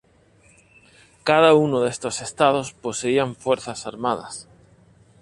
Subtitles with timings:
[1.23, 4.47] Cada uno de estos estados poseían fuerzas armadas.